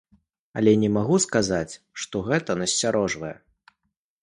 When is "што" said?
2.05-2.23